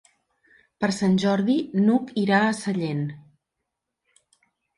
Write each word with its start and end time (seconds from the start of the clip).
Per 0.83 0.87
Sant 0.99 1.19
Jordi 1.23 1.57
n'Hug 1.83 2.09
irà 2.23 2.41
a 2.47 2.57
Sallent. 2.61 3.05